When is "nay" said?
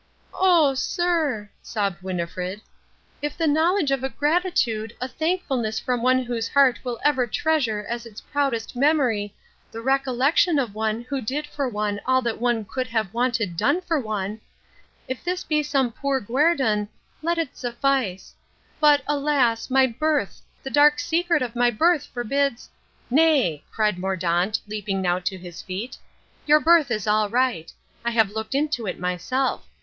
23.11-23.63